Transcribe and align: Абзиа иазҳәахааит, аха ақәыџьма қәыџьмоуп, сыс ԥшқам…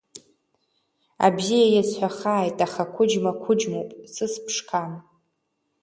Абзиа 1.25 1.67
иазҳәахааит, 1.69 2.57
аха 2.65 2.83
ақәыџьма 2.85 3.31
қәыџьмоуп, 3.41 3.89
сыс 4.13 4.33
ԥшқам… 4.43 4.91